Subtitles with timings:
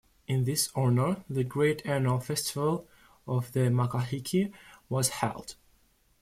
[0.25, 2.87] In his honor, the great annual festival
[3.27, 4.51] of the Makahiki
[4.89, 5.53] was held.